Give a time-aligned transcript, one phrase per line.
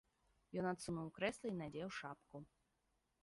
[0.61, 2.37] Ён адсунуў крэсла і надзеў шапку.